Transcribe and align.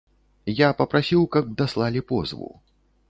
Я 0.59 0.69
папрасіў, 0.79 1.21
каб 1.35 1.53
даслалі 1.63 2.01
позву. 2.13 2.51